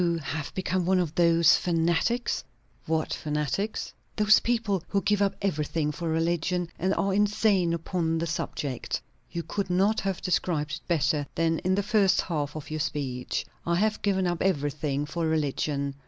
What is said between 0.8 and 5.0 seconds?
one of those fanatics?" "What fanatics?" "Those people who